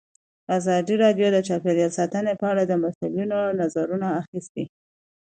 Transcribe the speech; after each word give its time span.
ازادي 0.57 0.95
راډیو 1.03 1.27
د 1.31 1.37
چاپیریال 1.47 1.91
ساتنه 1.97 2.31
په 2.41 2.45
اړه 2.51 2.63
د 2.65 2.73
مسؤلینو 2.83 3.39
نظرونه 3.59 4.07
اخیستي. 4.21 4.63